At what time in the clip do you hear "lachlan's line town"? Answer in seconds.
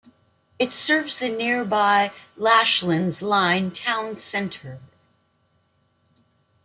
2.35-4.17